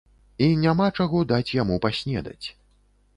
І 0.43 0.45
няма 0.61 0.87
чаго 1.03 1.21
даць 1.31 1.53
яму 1.61 1.77
паснедаць. 1.83 2.47